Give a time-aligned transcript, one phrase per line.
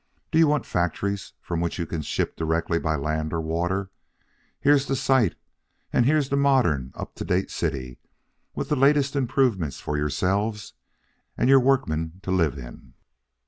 [0.31, 3.91] Do you want factories from which you can ship direct by land or water?
[4.59, 5.35] Here's the site,
[5.93, 7.99] and here's the modern, up to date city,
[8.55, 10.73] with the latest improvements for yourselves
[11.37, 12.95] and your workmen, to live in.'"